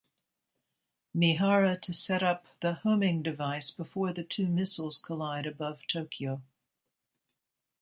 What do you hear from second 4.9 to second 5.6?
collide